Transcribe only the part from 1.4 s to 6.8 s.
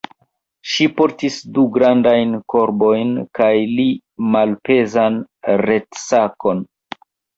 du grandajn korbojn kaj li malpezan retsakon.